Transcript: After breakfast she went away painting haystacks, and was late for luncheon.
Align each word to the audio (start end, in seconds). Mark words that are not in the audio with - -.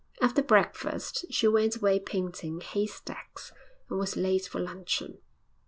After 0.19 0.41
breakfast 0.41 1.27
she 1.31 1.47
went 1.47 1.75
away 1.75 1.99
painting 1.99 2.59
haystacks, 2.59 3.51
and 3.87 3.99
was 3.99 4.17
late 4.17 4.47
for 4.47 4.59
luncheon. 4.59 5.19